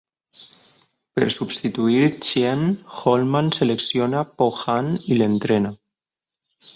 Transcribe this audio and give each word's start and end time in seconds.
Per 1.17 1.27
substituir 1.35 2.07
Chien, 2.27 2.63
Holman 3.01 3.51
selecciona 3.57 4.23
Po-Han 4.39 4.89
i 5.13 5.19
l'entrena. 5.21 5.73